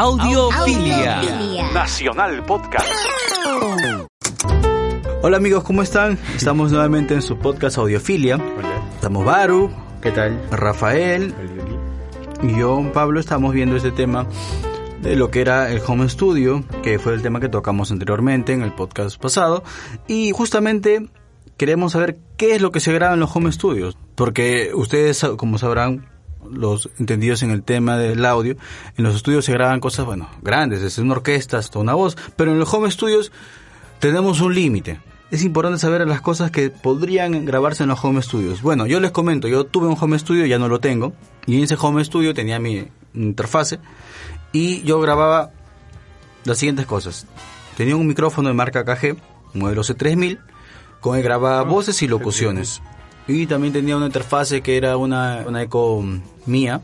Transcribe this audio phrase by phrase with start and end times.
[0.00, 1.20] Audiofilia.
[1.74, 2.88] Nacional Podcast.
[5.20, 6.18] Hola amigos, ¿cómo están?
[6.34, 8.36] Estamos nuevamente en su podcast Audiofilia.
[8.36, 8.82] Hola.
[8.94, 10.40] Estamos Baru, ¿Qué tal?
[10.50, 11.34] Rafael
[12.42, 14.26] y yo, Pablo, estamos viendo este tema
[15.02, 18.62] de lo que era el home studio, que fue el tema que tocamos anteriormente en
[18.62, 19.64] el podcast pasado.
[20.08, 21.10] Y justamente
[21.58, 23.98] queremos saber qué es lo que se graba en los home studios.
[24.14, 26.08] Porque ustedes, como sabrán,
[26.48, 28.56] los entendidos en el tema del audio,
[28.96, 32.52] en los estudios se graban cosas, bueno, grandes, desde una orquesta hasta una voz, pero
[32.52, 33.32] en los home studios
[33.98, 35.00] tenemos un límite.
[35.30, 38.62] Es importante saber las cosas que podrían grabarse en los home studios.
[38.62, 41.12] Bueno, yo les comento, yo tuve un home studio, ya no lo tengo,
[41.46, 43.78] y en ese home studio tenía mi interfase
[44.52, 45.50] y yo grababa
[46.44, 47.26] las siguientes cosas.
[47.76, 49.16] Tenía un micrófono de marca KG,
[49.54, 50.40] modelo C3000,
[51.00, 52.82] con el grababa voces y locuciones.
[53.30, 56.04] Y también tenía una interfase que era una, una eco
[56.46, 56.80] mía,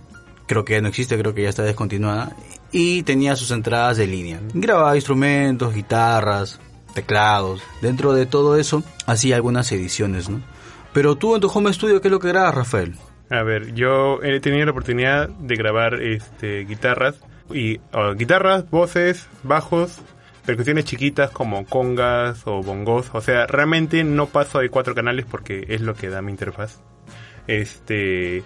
[0.46, 2.36] creo que no existe, creo que ya está descontinuada,
[2.70, 4.40] y tenía sus entradas de línea.
[4.54, 6.60] Grababa instrumentos, guitarras,
[6.94, 7.62] teclados.
[7.82, 10.40] Dentro de todo eso hacía algunas ediciones, ¿no?
[10.92, 12.94] Pero tú en tu home studio, ¿qué es lo que grabas, Rafael?
[13.28, 17.16] A ver, yo he tenido la oportunidad de grabar este, guitarras,
[17.50, 19.98] y o guitarras, voces, bajos,
[20.46, 23.10] percusiones chiquitas como congas o bongos.
[23.12, 26.80] O sea, realmente no paso de cuatro canales porque es lo que da mi interfaz.
[27.46, 28.42] Este,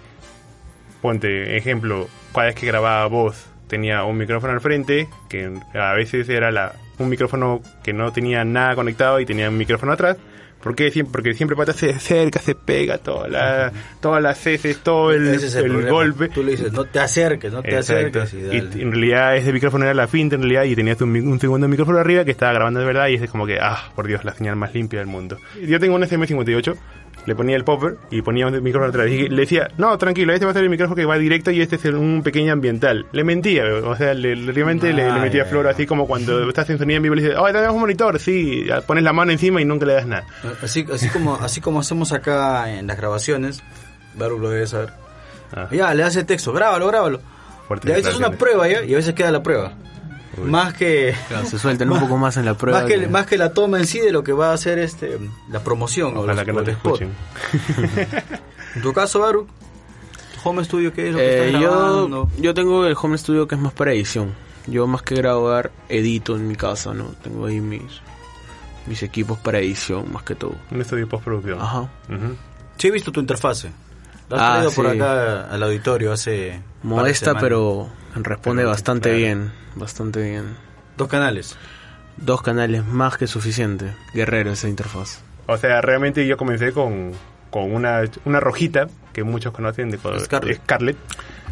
[1.01, 6.27] ponte, ejemplo, cada vez que grababa voz tenía un micrófono al frente, que a veces
[6.27, 10.17] era la, un micrófono que no tenía nada conectado y tenía un micrófono atrás.
[10.61, 10.91] ¿Por qué?
[10.91, 15.27] Siempre, porque siempre pata se acerca, se pega toda la, todas las heces, todo el,
[15.27, 16.29] es el golpe.
[16.29, 18.21] Tú le dices, no te acerques, no te Exacto.
[18.21, 18.75] acerques.
[18.75, 21.67] Y en realidad ese micrófono era la finta en realidad y tenías un, un segundo
[21.67, 24.33] micrófono arriba que estaba grabando de verdad y es como que, ah, por Dios, la
[24.33, 25.37] señal más limpia del mundo.
[25.65, 26.75] Yo tengo un SM58,
[27.25, 30.45] le ponía el popper y ponía un micrófono atrás y le decía, no, tranquilo, este
[30.45, 33.05] va a ser el micrófono que va directo y este es el- un pequeño ambiental.
[33.11, 36.97] Le mentía, o sea, le, realmente le, metía flor así como cuando estás en sonido
[36.97, 39.65] en vivo y le dices, oh, tenemos un monitor, sí, pones la mano encima y
[39.65, 40.25] nunca le das nada.
[40.63, 43.61] Así, así como así como hacemos acá en las grabaciones,
[44.15, 44.89] Baru lo debe saber.
[45.53, 47.21] Ah, Ya, le hace texto, grábalo, grábalo.
[47.83, 49.71] Y a veces es una prueba ya, y a veces queda la prueba.
[50.43, 52.79] Más que Claro, se sueltan un poco más en la prueba.
[52.81, 54.79] más que, que- más que la toma en sí de lo que va a hacer
[54.79, 55.19] este
[55.49, 57.01] la promoción o Ojalá los- que o no te spot.
[57.01, 57.13] escuchen.
[58.75, 59.47] En tu caso, Baru,
[60.41, 62.29] tu home studio qué es lo que Eh, estás yo, grabando?
[62.39, 64.33] yo tengo el home studio que es más para edición.
[64.67, 67.05] Yo más que grabar, edito en mi casa, ¿no?
[67.23, 67.81] Tengo ahí mis,
[68.87, 70.53] mis equipos para edición, más que todo.
[70.71, 71.59] Un estudio postproducción.
[71.59, 71.81] Ajá.
[71.81, 72.35] Ujú.
[72.77, 73.71] Sí he visto tu interfase.
[74.31, 74.97] La has Ah, traído por sí.
[74.97, 79.17] acá al auditorio hace Modesta, pero responde Pero, bastante claro.
[79.17, 79.51] bien.
[79.75, 80.55] Bastante bien.
[80.97, 81.55] dos canales.
[82.17, 83.93] Dos canales más que suficiente.
[84.13, 85.19] Guerrero esa interfaz.
[85.47, 87.11] O sea, realmente yo comencé con,
[87.49, 90.61] con una, una rojita que muchos conocen de color Scarlett.
[90.63, 90.97] Scarlett.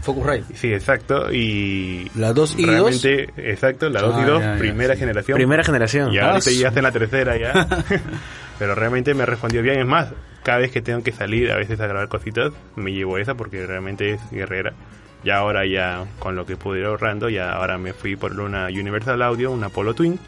[0.01, 0.56] Focusrite.
[0.56, 1.31] Sí, exacto.
[1.31, 2.72] Y La 2 y 2.
[2.72, 5.00] realmente, exacto, la 2 Ah, y 2, ya, ya, primera sí.
[5.01, 5.35] generación.
[5.35, 6.12] Primera generación.
[6.13, 7.68] Ya Ah, su- ya está en la tercera ya.
[8.59, 9.80] Pero realmente me respondió bien.
[9.80, 13.18] Es más, cada vez que tengo que salir a veces a grabar cositas, me llevo
[13.18, 14.74] esa porque realmente es guerrera.
[15.24, 18.68] Ya ahora ya con lo que pude ir ahorrando, ya ahora me fui por una
[18.68, 20.19] Universal Audio, una Polo Twin.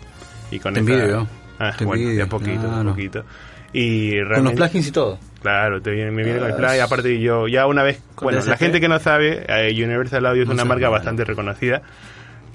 [0.49, 0.91] Y con Te esa...
[0.93, 1.27] envidio.
[1.59, 2.89] Ah, Te bueno, de envidio, a poquito, de a claro.
[2.89, 3.25] poquito.
[3.73, 4.55] Y Con los realmente...
[4.57, 5.19] plugins y todo.
[5.41, 8.39] Claro, te viene, me viene con el Ah, y aparte yo ya una vez, bueno,
[8.45, 11.81] la gente que no sabe, eh, Universal Audio es No una marca bastante reconocida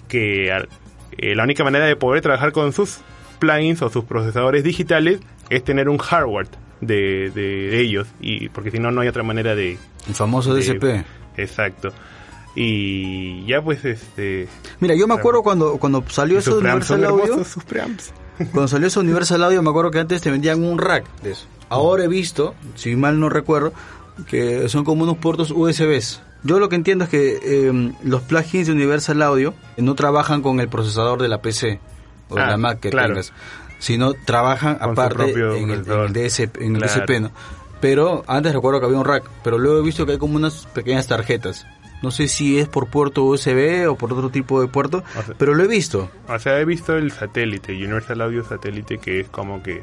[0.08, 0.48] que
[1.18, 3.00] eh, la única manera de poder trabajar con sus
[3.36, 5.20] plugins o sus procesadores digitales
[5.50, 6.48] es tener un hardware
[6.80, 10.60] de, de ellos y porque si no no hay otra manera de El famoso de-
[10.62, 11.06] DSP.
[11.38, 11.90] exacto
[12.54, 14.48] y ya pues este
[14.80, 17.44] Mira, yo me acuerdo cuando, cuando salió eso de Universal Audio.
[17.44, 18.12] sus preamps.
[18.52, 21.46] Cuando salió eso Universal Audio, me acuerdo que antes te vendían un rack de eso.
[21.70, 23.72] Ahora he visto, si mal no recuerdo,
[24.28, 26.20] que son como unos puertos USBs.
[26.42, 30.60] Yo lo que entiendo es que eh, los plugins de Universal Audio no trabajan con
[30.60, 31.80] el procesador de la PC
[32.28, 33.08] o Ah, la Mac que claro.
[33.08, 33.32] tengas,
[33.78, 37.00] sino trabajan Con aparte en el, en el DSP, en el Claro.
[37.02, 37.30] DSP, ¿no?
[37.80, 40.66] Pero antes recuerdo que había un rack, pero luego he visto que hay como unas
[40.66, 41.66] pequeñas tarjetas.
[42.02, 45.34] No sé si es por puerto USB o por otro tipo de puerto, O sea-
[45.38, 46.10] pero lo he visto.
[46.28, 49.80] O sea, he visto el satélite, Universal Audio satélite, que es como que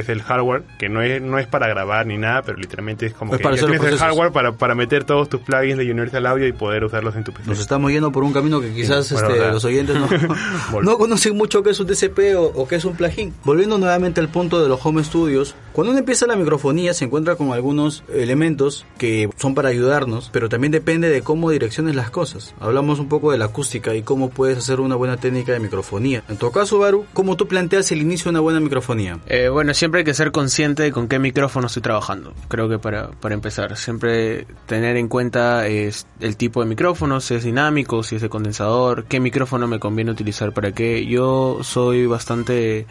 [0.00, 3.14] es el hardware, que no es, no es para grabar ni nada, pero literalmente es
[3.14, 5.90] como Es que para ya tienes el hardware para, para meter todos tus plugins de
[5.90, 7.48] Universal Audio y poder usarlos en tu PC.
[7.48, 10.08] Nos estamos yendo por un camino que quizás Sí, bueno, este, los oyentes no,
[10.82, 13.34] no conocen mucho qué es un DCP o, o qué es un plugin.
[13.44, 17.36] Volviendo nuevamente al punto de los home studios, cuando uno empieza la microfonía se encuentra
[17.36, 22.54] con algunos elementos que son para ayudarnos, pero también depende de cómo direcciones las cosas.
[22.60, 26.24] Hablamos un poco de la acústica y cómo puedes hacer una buena técnica de microfonía.
[26.28, 29.20] En tu caso, Baru, ¿cómo tú planteas el inicio de una buena microfonía?
[29.26, 32.34] Eh, bueno, siempre siempre hay que ser consciente de con qué micrófono estoy trabajando.
[32.48, 37.36] Creo que para, para empezar, siempre tener en cuenta es el tipo de micrófono, si
[37.36, 41.06] es dinámico, si es de condensador, qué micrófono me conviene utilizar para qué.
[41.06, 42.86] Yo soy bastante...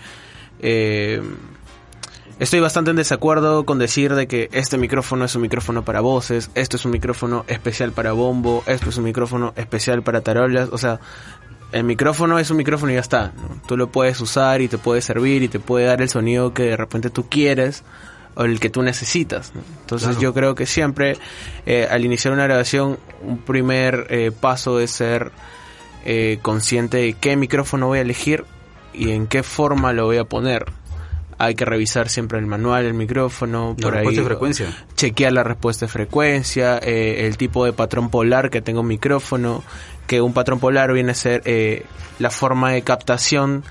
[0.59, 1.21] Eh,
[2.39, 6.49] estoy bastante en desacuerdo con decir de que este micrófono es un micrófono para voces,
[6.55, 10.79] esto es un micrófono especial para bombo, esto es un micrófono especial para tarolas, o
[10.79, 10.99] sea,
[11.71, 13.33] el micrófono es un micrófono y ya está.
[13.35, 13.61] ¿no?
[13.67, 16.63] Tú lo puedes usar y te puede servir y te puede dar el sonido que
[16.63, 17.83] de repente tú quieres
[18.35, 19.53] o el que tú necesitas.
[19.53, 19.61] ¿no?
[19.81, 21.17] Entonces yo creo que siempre
[21.65, 25.31] eh, al iniciar una grabación un primer eh, paso es ser
[26.05, 28.45] eh, consciente de qué micrófono voy a elegir
[28.93, 30.65] y en qué forma lo voy a poner.
[31.37, 34.85] Hay que revisar siempre el manual del micrófono, La por ahí respuesta de frecuencia.
[34.95, 39.63] chequear la respuesta de frecuencia, eh, el tipo de patrón polar que tenga un micrófono,
[40.07, 41.85] que un patrón polar viene a ser eh,
[42.19, 43.63] la forma de captación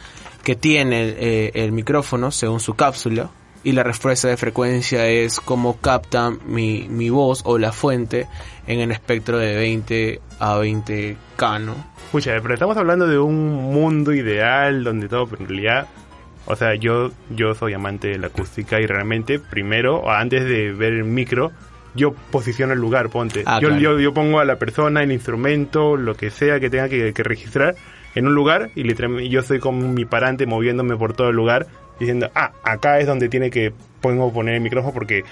[0.45, 3.31] que tiene eh, el micrófono según su cápsula
[3.65, 8.29] y la respuesta de frecuencia es cómo capta mi, mi voz o la fuente
[8.69, 11.75] en el espectro de 20 a 20K, ¿no?
[12.05, 15.89] Escucha, pero estamos hablando de un mundo ideal donde todo, pero en realidad,
[16.47, 20.93] o sea, yo, yo soy amante de la acústica y realmente, primero, antes de ver
[20.95, 21.53] el micro,
[21.95, 23.43] yo posiciono el lugar, ponte.
[23.47, 23.83] Ah, yo, claro.
[23.83, 27.23] yo, yo pongo a la persona, el instrumento, lo que sea que tenga que, que
[27.23, 27.75] registrar
[28.15, 31.67] en un lugar y literalmente yo soy como mi parante moviéndome por todo el lugar
[32.01, 35.25] diciendo, ah, acá es donde tiene que pongo poner el micrófono porque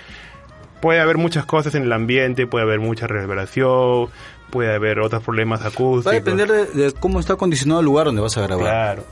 [0.81, 4.09] puede haber muchas cosas en el ambiente, puede haber mucha reverberación,
[4.51, 6.07] puede haber otros problemas acústicos.
[6.07, 8.65] Va a depender de, de cómo está acondicionado el lugar donde vas a grabar.
[8.67, 9.05] Claro.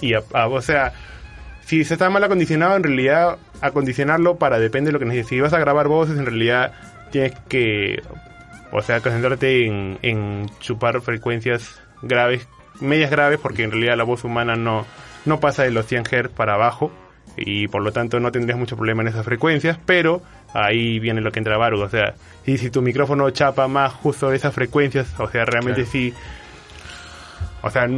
[0.00, 0.92] Y, a- a- o sea,
[1.66, 5.28] si se está mal acondicionado, en realidad, acondicionarlo para depende de lo que necesites.
[5.28, 6.72] Si vas a grabar voces, en realidad
[7.10, 8.02] tienes que,
[8.70, 12.46] o sea, concentrarte en, en chupar frecuencias graves,
[12.80, 14.86] medias graves, porque en realidad la voz humana no,
[15.24, 16.92] no pasa de los 100 Hz para abajo.
[17.36, 20.22] Y por lo tanto no tendrías mucho problema en esas frecuencias, pero
[20.54, 21.82] ahí viene lo que entra Vargo.
[21.82, 22.14] O sea,
[22.46, 25.90] y si tu micrófono chapa más justo esas frecuencias, o sea, realmente Claro.
[25.90, 26.14] sí,
[27.60, 27.88] o sea,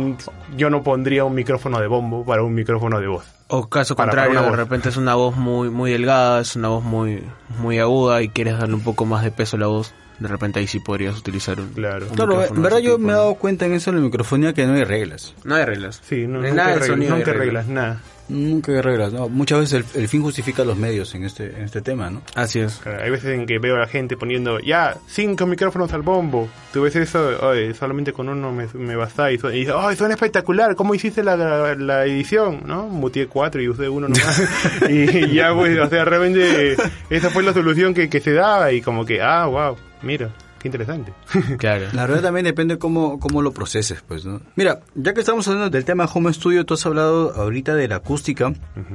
[0.56, 3.38] yo no pondría un micrófono de bombo para un micrófono de voz.
[3.49, 6.69] O caso Para- contrario, para de repente es una voz muy muy delgada, es una
[6.69, 7.23] voz muy
[7.59, 10.59] muy aguda y quieres darle un poco más de peso a la voz, de repente
[10.61, 12.06] ahí sí podrías utilizar un, Claro.
[12.11, 13.19] un Claro, micrófono en verdad yo tipo, me he ¿no?
[13.21, 15.35] dado cuenta en eso en la microfonía que no hay reglas.
[15.45, 16.00] No hay reglas.
[16.06, 17.67] Sí, no, nunca, nada hay reglas, sonido nunca hay reglas.
[17.67, 18.00] reglas, nada.
[18.31, 19.11] Nunca hay reglas.
[19.15, 19.31] ¿no?
[19.31, 22.21] Muchas veces el, el fin justifica los medios en este, en este tema, ¿no?
[22.35, 22.75] Así es.
[22.83, 26.47] Claro, Hay veces en que veo a la gente poniendo, ya, cinco micrófonos al bombo.
[26.71, 29.31] Tú ves eso, oye, solamente con uno me, me basta.
[29.33, 30.77] Y, dices, ¡ay, suena espectacular!
[30.77, 32.65] ¿Cómo hiciste la, la, la edición?
[32.67, 32.87] ¿No?
[32.89, 34.43] Muteé cuatro y usé uno nomás.
[34.88, 36.76] y ya, pues, o sea, realmente
[37.08, 38.73] esa fue la solución que, que se daba.
[38.73, 41.12] Y como que, ah, wow, mira, qué interesante.
[41.58, 41.87] Claro.
[41.93, 44.40] La verdad también depende cómo, cómo lo proceses, pues, ¿no?
[44.56, 47.96] Mira, ya que estamos hablando del tema home studio, tú has hablado ahorita de la
[47.96, 48.52] acústica,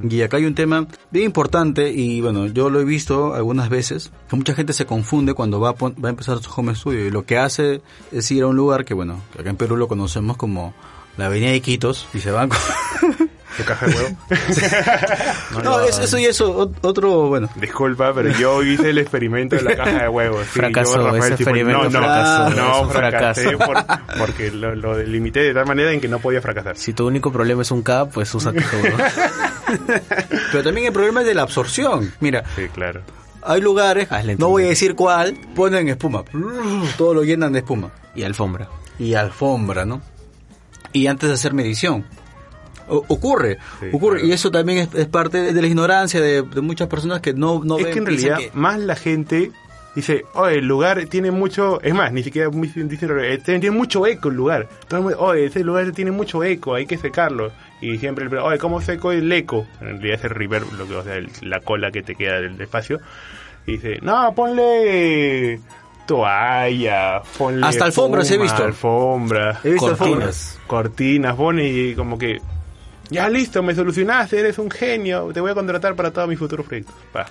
[0.09, 4.11] y acá hay un tema bien importante, y bueno, yo lo he visto algunas veces,
[4.29, 7.05] que mucha gente se confunde cuando va a, pon- va a empezar su home studio,
[7.07, 7.81] y lo que hace
[8.11, 10.73] es ir a un lugar que, bueno, acá en Perú lo conocemos como
[11.15, 12.57] la Avenida de Iquitos, y se van con...
[13.57, 14.17] ¿Tu caja de huevo?
[15.63, 17.49] no, es- eso y eso, ot- otro, bueno...
[17.55, 20.43] Disculpa, pero yo hice el experimento de la caja de huevos.
[20.51, 23.85] Sí, Fracasó, yo, Rafael, ese experimento no, no, fracasó, No, fracasé por-
[24.17, 26.77] porque lo, lo limité de tal manera en que no podía fracasar.
[26.77, 28.97] Si tu único problema es un K, pues usa caja de huevo.
[30.51, 32.11] Pero también el problema es de la absorción.
[32.19, 33.01] Mira, Sí, claro.
[33.43, 36.23] hay lugares, Hazle no voy a decir cuál, ponen espuma.
[36.97, 37.91] Todo lo llenan de espuma.
[38.15, 38.67] Y alfombra.
[38.99, 40.01] y alfombra, ¿no?
[40.91, 42.05] Y antes de hacer medición.
[42.87, 44.17] Ocurre, Sí, ocurre.
[44.17, 44.27] claro.
[44.27, 47.61] Y eso también es, es parte de la ignorancia de, de muchas personas que no,
[47.63, 49.51] no es ven, que en realidad que- más la gente
[49.95, 54.05] dice, oye, el lugar tiene mucho, es más, ni siquiera dicen, eh, tiene, tiene mucho
[54.07, 54.67] eco el lugar.
[54.87, 57.51] Todo el mundo, oye, ese lugar tiene mucho eco, hay que secarlo.
[57.79, 59.67] Y siempre, el- oye, ¿cómo seco el eco?
[59.81, 62.41] En realidad es el reverb, lo que, o sea, el- la cola que te queda
[62.41, 62.99] del espacio.
[63.67, 65.59] Y dice, no, ponle
[66.05, 68.63] toalla, ponle Hasta alfombras he visto.
[68.63, 70.01] Alfombra, He visto Cortinas.
[70.09, 70.59] alfombras.
[70.67, 72.41] cortinas, pone y como que
[73.09, 76.65] ya listo, me solucionaste, eres un genio, te voy a contratar para todos mis futuros
[76.65, 76.95] proyectos.
[77.11, 77.25] Pa.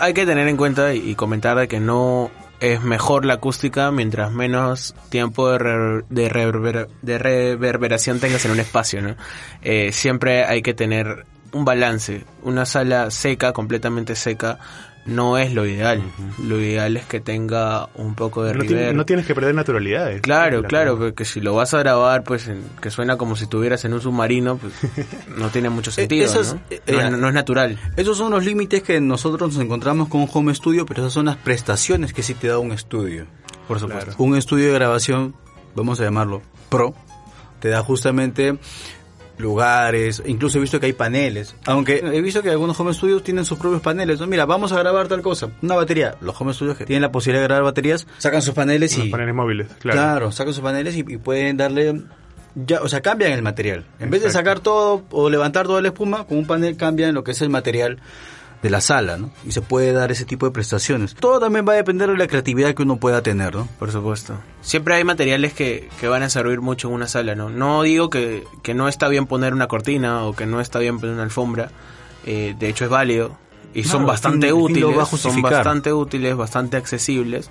[0.00, 2.30] Hay que tener en cuenta y, comentar de que no
[2.60, 9.02] es mejor la acústica mientras menos tiempo de, de, de reverberación tengas en un espacio,
[9.02, 9.16] ¿no?
[9.62, 12.24] Eh, siempre hay que tener un balance.
[12.42, 14.58] Una sala seca, completamente seca,
[15.06, 16.02] no es lo ideal.
[16.42, 18.94] Lo ideal es que tenga un poco de No, reverb.
[18.96, 20.10] no tienes que perder naturalidad.
[20.20, 23.44] Claro, La- claro, porque si lo vas a grabar, pues en- que suena como si
[23.44, 24.72] estuvieras en un submarino, pues
[25.36, 26.60] no tiene mucho sentido, eso es- ¿no?
[26.70, 27.78] eh, No, eh, es- no es natural.
[27.96, 31.26] Esos son los límites que nosotros nos encontramos con un home studio, pero esas son
[31.26, 33.26] las prestaciones que sí te da un estudio.
[33.68, 34.14] Por supuesto.
[34.18, 35.34] Un estudio de grabación,
[35.74, 36.94] vamos a llamarlo pro,
[37.60, 38.58] te da justamente
[39.38, 43.44] lugares, incluso he visto que hay paneles, aunque he visto que algunos home studios tienen
[43.44, 44.26] sus propios paneles, ¿no?
[44.26, 47.42] Mira, vamos a grabar tal cosa, una batería, los home studios que tienen la posibilidad
[47.42, 49.10] de grabar baterías, sacan sus paneles Los y...
[49.10, 49.98] paneles móviles, claro.
[49.98, 52.02] Claro, sacan sus paneles y, y pueden darle...
[52.54, 53.84] Ya, o sea, cambian el material.
[54.00, 57.22] En vez de sacar todo o levantar toda la espuma, con un panel cambian lo
[57.22, 57.98] que es el material
[58.62, 59.30] de la sala, ¿no?
[59.46, 61.14] Y se puede dar ese tipo de prestaciones.
[61.14, 63.68] Todo también va a depender de la creatividad que uno pueda tener, ¿no?
[63.78, 64.34] Por supuesto.
[64.62, 67.48] Siempre hay materiales que, que van a servir mucho en una sala, ¿no?
[67.50, 70.98] No digo que, que no está bien poner una cortina o que no está bien
[70.98, 71.70] poner una alfombra.
[72.24, 73.36] Eh, de hecho es válido.
[73.74, 74.98] Y Claro, son bastante fin- al fin lo útiles.
[74.98, 77.50] va a Son bastante útiles, bastante accesibles.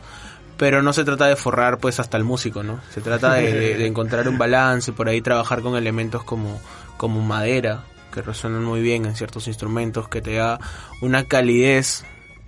[0.57, 2.79] Pero no se trata de forrar pues hasta el músico, ¿no?
[2.93, 6.59] Se trata de, de- de encontrar un balance, por ahí trabajar con elementos como,
[6.97, 7.83] como madera,
[8.15, 10.57] que resuenan muy bien en ciertos instrumentos, que te da
[11.01, 12.05] una calidez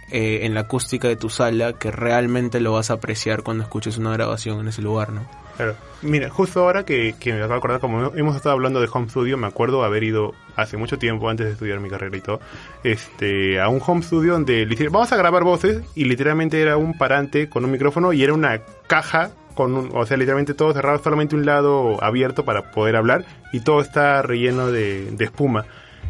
[0.10, 3.98] eh, en la acústica de tu sala que realmente lo vas a apreciar cuando escuches
[3.98, 5.28] una grabación en ese lugar, ¿no?
[5.58, 5.76] Claro.
[6.04, 9.10] Mira, justo ahora que, que me acabo de acordar, como hemos estado hablando de home
[9.10, 12.40] studio, me acuerdo haber ido hace mucho tiempo, antes de estudiar mi carrera y todo,
[12.84, 17.50] este, a un home studio donde vamos a grabar voces, y literalmente era un parante
[17.50, 21.36] con un micrófono y era una caja con un, o sea, literalmente todo cerrado, solamente
[21.36, 25.66] un lado abierto para poder hablar, y todo está relleno de, de espuma.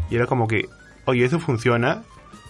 [0.10, 0.68] Y era como que,
[1.06, 2.04] oye, eso funciona.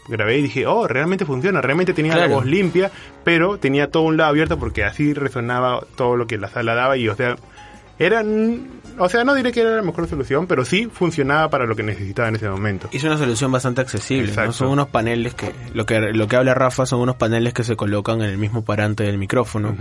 [0.08, 2.92] Grabé y dije, oh, realmente funciona, realmente tenía la voz limpia,
[3.24, 6.98] pero tenía todo un lado abierto porque así resonaba todo lo que la sala daba
[6.98, 7.36] y, o sea,
[8.00, 8.68] eran,
[9.00, 11.84] o sea, no diré que era la mejor solución, pero sí funcionaba para lo que
[11.84, 12.90] necesitaba en ese momento.
[12.92, 14.54] Es una solución bastante accesible, ¿no?
[14.54, 17.76] Son unos paneles que, lo que, lo que habla Rafa son unos paneles que se
[17.76, 19.76] colocan en el mismo parante del micrófono.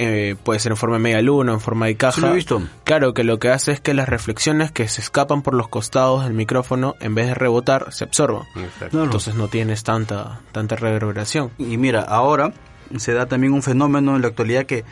[0.00, 2.20] Eh, puede ser en forma de media luna, en forma de caja.
[2.20, 2.62] Lo he visto.
[2.84, 6.24] Claro, que lo que hace es que las reflexiones que se escapan por los costados
[6.24, 8.44] del micrófono, en vez de rebotar, se absorban.
[8.78, 9.04] Claro.
[9.04, 11.50] Entonces no tienes tanta, tanta reverberación.
[11.58, 12.52] Y mira, ahora
[12.96, 14.84] se da también un fenómeno en la actualidad que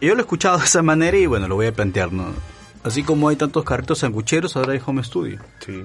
[0.00, 2.26] yo lo he escuchado de esa manera y bueno, lo voy a plantear, ¿no?
[2.84, 5.40] Así como hay tantos carritos sangucheros, ahora hay home studio.
[5.58, 5.82] Sí.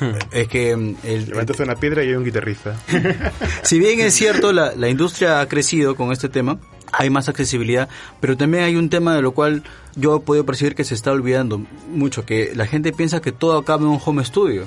[0.32, 2.76] Es que mm, el, Levantas una piedra y hay un guitarrista.
[3.62, 6.58] si bien es cierto, la, la industria ha crecido con este tema,
[6.92, 7.88] hay más accesibilidad,
[8.20, 9.62] pero también hay un tema de lo cual
[9.96, 13.58] yo he podido percibir que se está olvidando mucho, que la gente piensa que todo
[13.58, 14.64] acaba en un home studio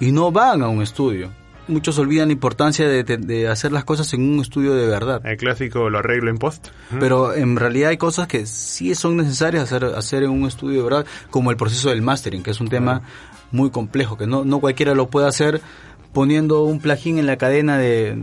[0.00, 1.30] y no van a un estudio.
[1.68, 5.24] Muchos olvidan la importancia de, de- de hacer las cosas en un estudio de verdad.
[5.24, 6.68] El clásico lo arreglo en post.
[6.98, 10.82] Pero en realidad hay cosas que sí son necesarias hacer, hacer en un estudio de
[10.84, 13.02] verdad, como el proceso del mastering, que es un tema
[13.52, 15.60] muy complejo, que no, no cualquiera lo puede hacer
[16.12, 18.16] poniendo un plugin en la cadena de...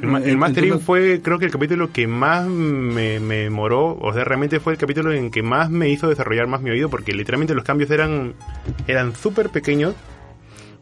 [0.00, 4.60] El, mastering fue, creo que el capítulo que más me, me demoró, o sea, realmente
[4.60, 7.64] fue el capítulo en que más me hizo desarrollar más mi oído, porque literalmente los
[7.64, 8.34] cambios eran
[8.86, 9.96] eran súper pequeños,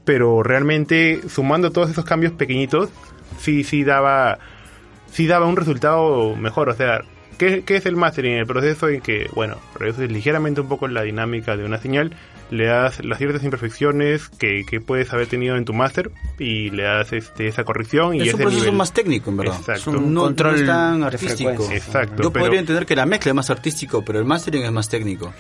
[0.04, 2.90] pero realmente sumando todos esos cambios pequeñitos,
[3.38, 4.38] sí, sí daba,
[5.10, 7.00] sí daba un resultado mejor, o sea,
[7.38, 8.34] ¿qué, qué es el mastering?
[8.34, 12.12] El proceso en que, bueno, reduces ligeramente un poco la dinámica de una señal,
[12.50, 16.84] le das las ciertas imperfecciones que, que puedes haber tenido en tu máster y le
[16.84, 18.76] das este, esa corrección y es un proceso nivel.
[18.76, 19.56] más técnico, en verdad.
[19.58, 19.80] Exacto.
[19.80, 21.68] Es un No, control no tan artístico.
[21.72, 24.72] Exacto, Yo pero- podría entender que la mezcla es más artístico, pero el mastering es
[24.72, 25.32] más técnico.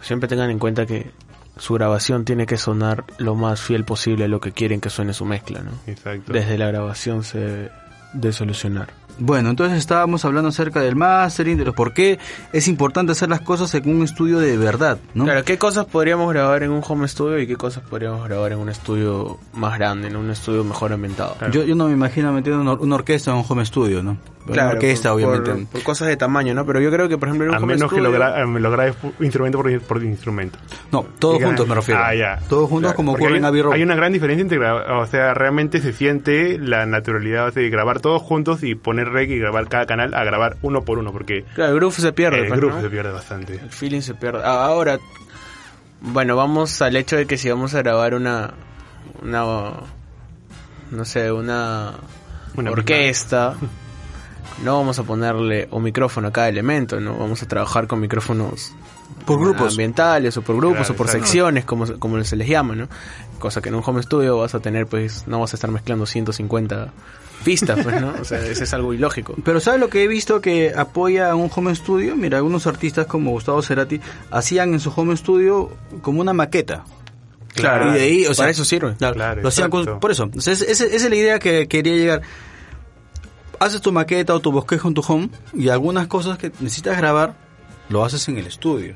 [0.00, 1.10] Siempre tengan en cuenta que
[1.58, 5.12] su grabación tiene que sonar lo más fiel posible a lo que quieren que suene
[5.14, 5.72] su mezcla, ¿no?
[5.86, 6.32] Exacto.
[6.32, 7.70] Desde la grabación se debe
[8.12, 8.88] de solucionar.
[9.18, 12.18] Bueno, entonces estábamos hablando acerca del mastering, de los por qué
[12.52, 15.24] es importante hacer las cosas en un estudio de verdad, ¿no?
[15.24, 18.58] Claro, ¿qué cosas podríamos grabar en un home studio y qué cosas podríamos grabar en
[18.58, 21.36] un estudio más grande, en un estudio mejor ambientado?
[21.50, 24.18] Yo, yo no me imagino metiendo una, or- una orquesta en un home studio, ¿no?
[24.48, 25.50] Una orquesta, por, obviamente.
[25.52, 26.64] Por, por cosas de tamaño, ¿no?
[26.66, 28.94] Pero yo creo que, por ejemplo, en un A menos que lo, gra- lo grabes
[29.20, 30.58] instrumento por, por instrumento.
[30.92, 32.00] No, todos juntos me refiero.
[32.04, 32.38] Ah, ya.
[32.48, 33.72] Todos juntos Claro, como ocurre hay, en Abbey Road.
[33.74, 38.00] hay una gran diferencia entre grabar, o sea, realmente se siente la naturalidad de grabar
[38.00, 41.44] todos juntos y poner rec y grabar cada canal a grabar uno por uno, porque
[41.54, 43.54] Claro, el groove se pierde, el pues, se pierde bastante.
[43.54, 44.40] El feeling se pierde.
[44.44, 44.98] Ah, Ahora,
[46.00, 48.54] bueno, vamos al hecho de que si vamos a grabar una,
[49.22, 49.44] una,
[50.90, 51.92] no sé, una,
[52.56, 53.54] Una orquesta,
[54.64, 58.72] no vamos a ponerle un micrófono a cada elemento, no vamos a trabajar con micrófonos
[59.24, 59.72] Por grupos.
[59.72, 62.88] ambientales o por grupos Claro, o por secciones, como, como se les llama, ¿no?
[63.38, 66.06] Cosa que en un home studio vas a tener, pues, no vas a estar mezclando
[66.06, 66.92] 150
[67.44, 68.14] pistas, pues, ¿no?
[68.20, 69.34] O sea, eso es algo ilógico.
[69.44, 72.16] Pero ¿sabes lo que he visto que apoya a un home studio?
[72.16, 75.70] Mira, algunos artistas como Gustavo Cerati hacían en su home studio
[76.00, 76.84] como una maqueta.
[77.54, 77.90] Claro.
[77.90, 78.94] Y de ahí, o sea, Para eso sirve.
[78.96, 80.30] Claro, Claro, lo hacían con- por eso.
[80.36, 82.22] O sea, esa es la idea que quería llegar.
[83.60, 87.34] Haces tu maqueta o tu bosquejo en tu home y algunas cosas que necesitas grabar
[87.88, 88.94] lo haces en el estudio.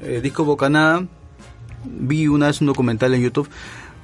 [0.00, 1.06] Eh, Disco Bocanada,
[1.84, 3.48] vi una vez un documental en YouTube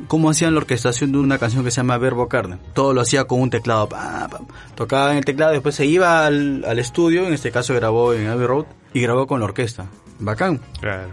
[0.09, 2.59] cómo hacían la orquestación de una canción que se llama Verbo Carne.
[2.75, 3.89] Todo lo hacía con un teclado.
[3.89, 4.41] pa, pa.
[4.75, 8.29] Tocaba en el teclado, después se iba al, al estudio, en este caso grabó en
[8.29, 9.87] Abbey Road y grabó con la orquesta.
[10.19, 10.61] Bacán.
[10.81, 11.11] Claro,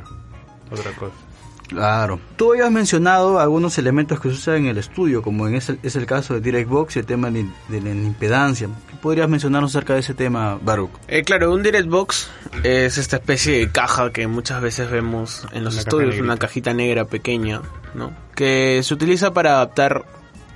[0.71, 1.13] otra cosa.
[1.69, 2.19] Claro.
[2.35, 5.95] Tú habías mencionado algunos elementos que se usan en el estudio, como en ese, es
[5.95, 8.67] el caso de DirectBox y el tema de, de la impedancia.
[8.89, 10.89] ¿Qué podrías mencionarnos acerca de ese tema, Baruch?
[11.07, 12.27] Eh, claro, un DirectBox
[12.63, 16.73] es esta especie de caja que muchas veces vemos en los Una estudios, una cajita
[16.73, 17.61] negra pequeña,
[17.93, 18.13] ¿no?
[18.33, 20.05] Que se utiliza para adaptar,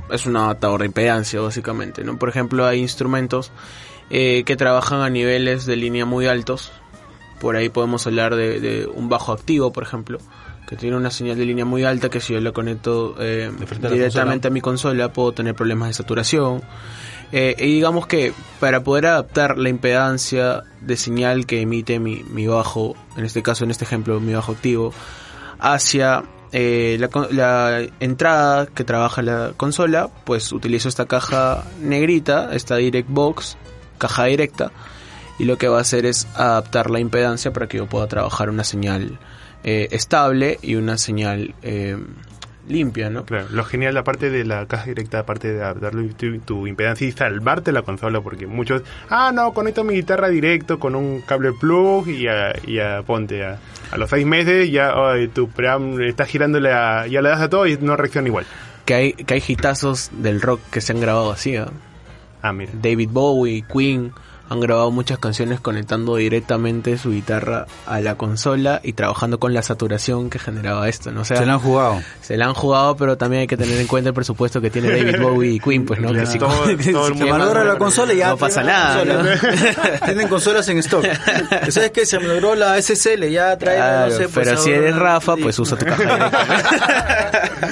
[0.09, 2.17] es un adaptador de impedancia básicamente, ¿no?
[2.17, 3.51] Por ejemplo, hay instrumentos
[4.09, 6.71] eh, que trabajan a niveles de línea muy altos,
[7.39, 10.17] por ahí podemos hablar de, de un bajo activo, por ejemplo,
[10.67, 13.51] que tiene una señal de línea muy alta que si yo la conecto eh,
[13.81, 14.47] la directamente consola.
[14.47, 16.61] a mi consola puedo tener problemas de saturación.
[17.31, 22.45] Eh, y digamos que para poder adaptar la impedancia de señal que emite mi, mi
[22.45, 24.93] bajo, en este caso, en este ejemplo, mi bajo activo,
[25.59, 32.75] hacia eh, la, la entrada que trabaja la consola, pues utilizo esta caja negrita, esta
[32.75, 33.57] Direct Box,
[33.97, 34.71] caja directa,
[35.39, 38.51] y lo que va a hacer es adaptar la impedancia para que yo pueda trabajar
[38.51, 39.17] una señal
[39.63, 41.97] eh, estable y una señal eh,
[42.67, 43.25] limpia, ¿no?
[43.25, 47.11] Claro, lo genial aparte de la caja directa, aparte de adaptarle tu, tu impedancia y
[47.11, 52.07] salvarte la consola, porque muchos, ah, no, conecto mi guitarra directo con un cable plug
[52.07, 53.59] y a, y a ponte a,
[53.91, 57.49] a los seis meses ya ay, tu pream está girándole a, ya le das a
[57.49, 58.45] todo y no reacciona igual.
[58.85, 61.69] Que hay, que hay hitazos del rock que se han grabado así, ¿ah?
[62.41, 62.71] Ah, mira.
[62.73, 64.11] David Bowie, Queen
[64.49, 69.63] han grabado muchas canciones conectando directamente su guitarra a la consola y trabajando con la
[69.63, 71.21] saturación que generaba esto, ¿no?
[71.21, 72.01] O sea, Se la han jugado.
[72.21, 74.89] se la han jugado, pero también hay que tener en cuenta el presupuesto que tiene
[74.89, 76.09] David Bowie y Queen, pues, ¿no?
[76.09, 78.29] Claro, que si, todo- todo el Se mundo- malora la consola y ya.
[78.29, 79.99] No pasa nada, consola.
[80.05, 81.03] Tienen consolas en stock.
[81.69, 82.05] ¿Sabes qué?
[82.05, 85.41] Se malogró la SSL, ya trae, Claro, no sé, pues, pero si eres Rafa, Sí.
[85.41, 86.31] pues usa tu caja.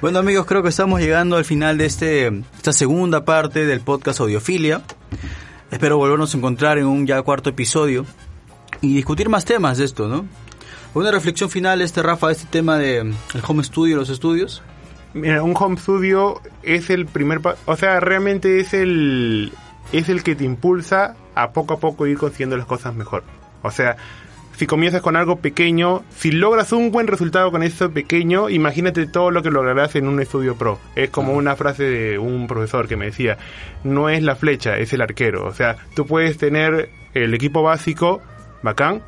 [0.00, 2.26] Bueno amigos, creo que estamos llegando al final de este
[2.56, 4.80] esta segunda parte del podcast Audiofilia.
[5.70, 8.04] Espero volvernos a encontrar en un ya cuarto episodio
[8.80, 10.26] y discutir más temas de esto, ¿no?
[10.94, 14.62] Una reflexión final, este Rafa, este tema de mm, el home studio los estudios.
[15.14, 19.52] Mira, un home studio es el primer o sea, realmente es el
[19.92, 23.22] es el que te impulsa a poco a poco ir consiguiendo las cosas mejor.
[23.62, 23.96] O sea,
[24.56, 29.30] si comienzas con algo pequeño, si logras un buen resultado con eso pequeño, imagínate todo
[29.30, 30.78] lo que lograrás en un estudio pro.
[30.96, 33.38] Es como una frase de un profesor que me decía,
[33.84, 35.46] no es la flecha, es el arquero.
[35.46, 38.20] O sea, tú puedes tener el equipo básico,
[38.62, 39.00] bacán,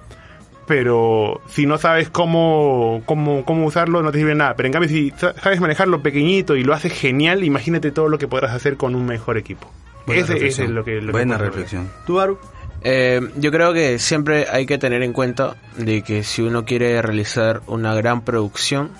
[0.66, 4.54] pero si no sabes cómo, cómo, cómo usarlo, no te sirve nada.
[4.56, 8.16] Pero en cambio, si sa- sabes manejarlo pequeñito y lo haces genial, imagínate todo lo
[8.18, 9.70] que podrás hacer con un mejor equipo.
[10.06, 10.66] Buena Ese, reflexión.
[10.68, 11.00] es lo que...
[11.00, 11.88] lo Buena reflexión.
[12.06, 12.38] ¿Tú, Aru?
[12.84, 17.00] Eh, yo creo que siempre hay que tener en cuenta de que si uno quiere
[17.00, 18.90] realizar una gran producción,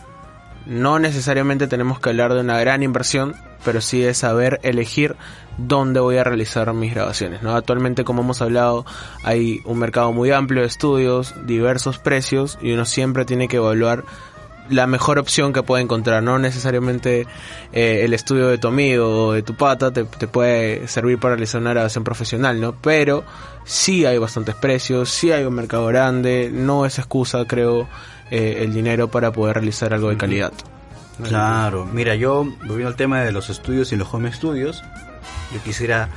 [0.67, 5.17] no necesariamente tenemos que hablar de una gran inversión, pero sí de saber elegir
[5.59, 7.43] dónde voy a realizar mis grabaciones.
[7.43, 7.55] ¿no?
[7.55, 8.87] Actualmente, como hemos hablado,
[9.25, 14.05] hay un mercado muy amplio de estudios, diversos precios, y uno siempre tiene que evaluar
[14.69, 16.23] la mejor opción que puede encontrar.
[16.23, 17.27] No necesariamente
[17.73, 21.35] eh, el estudio de tu amigo o de tu pata te, te puede servir para
[21.35, 22.73] realizar una grabación profesional, ¿no?
[22.73, 23.25] Pero
[23.65, 27.89] sí hay bastantes precios, sí hay un mercado grande, no es excusa, creo,
[28.31, 30.53] eh, el dinero para poder realizar algo de calidad.
[31.23, 34.83] Claro, mira, yo volviendo al tema de los estudios y los home studios,
[35.53, 36.09] yo quisiera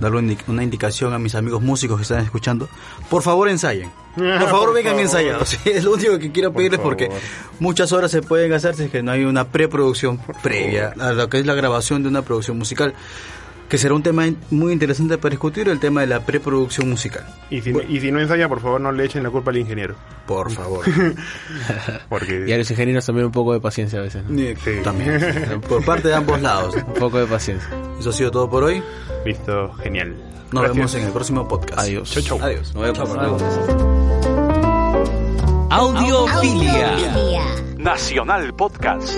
[0.00, 2.68] darle una indi- una indicación a mis amigos músicos que están escuchando.
[3.10, 3.90] Por favor, ensayen.
[4.16, 5.48] Por favor, Por vengan ensayados.
[5.64, 7.20] Sí, es lo único que quiero Por pedirles porque favor.
[7.60, 11.28] muchas horas se pueden gastar si es que no hay una preproducción previa a lo
[11.28, 12.94] que es la grabación de una producción musical.
[13.68, 17.24] Que será un tema muy interesante para discutir, el tema de la preproducción musical.
[17.48, 19.96] Y si, y si no ensaya, por favor, no le echen la culpa al ingeniero.
[20.26, 20.84] Por favor.
[22.08, 22.44] Porque...
[22.46, 24.36] Y a los ingenieros también un poco de paciencia a veces, ¿no?
[24.38, 24.54] Sí.
[24.84, 25.60] También.
[25.66, 26.74] Por parte de ambos lados.
[26.74, 27.68] Un poco de paciencia.
[27.98, 28.82] Eso ha sido todo por hoy.
[29.24, 30.14] Listo, genial.
[30.52, 30.76] Nos Gracias.
[30.76, 31.80] vemos en el próximo podcast.
[31.80, 32.10] Adiós.
[32.10, 32.40] Chau, chau.
[32.42, 32.72] Adiós.
[35.70, 36.96] Audiofilia.
[37.76, 39.16] Nacional Podcast.